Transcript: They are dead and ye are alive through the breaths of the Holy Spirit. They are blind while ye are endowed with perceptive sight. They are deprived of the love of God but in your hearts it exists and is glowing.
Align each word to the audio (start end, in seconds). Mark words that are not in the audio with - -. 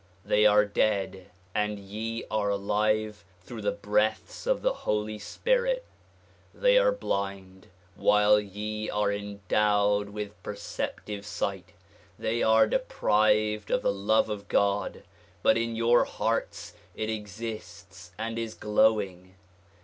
They 0.25 0.47
are 0.47 0.65
dead 0.65 1.29
and 1.53 1.77
ye 1.77 2.23
are 2.31 2.49
alive 2.49 3.23
through 3.39 3.61
the 3.61 3.71
breaths 3.71 4.47
of 4.47 4.63
the 4.63 4.73
Holy 4.73 5.19
Spirit. 5.19 5.85
They 6.55 6.79
are 6.79 6.91
blind 6.91 7.67
while 7.93 8.39
ye 8.39 8.89
are 8.89 9.11
endowed 9.13 10.09
with 10.09 10.41
perceptive 10.41 11.23
sight. 11.23 11.73
They 12.17 12.41
are 12.41 12.65
deprived 12.65 13.69
of 13.69 13.83
the 13.83 13.93
love 13.93 14.27
of 14.27 14.47
God 14.47 15.03
but 15.43 15.55
in 15.55 15.75
your 15.75 16.05
hearts 16.05 16.73
it 16.95 17.11
exists 17.11 18.11
and 18.17 18.39
is 18.39 18.55
glowing. 18.55 19.35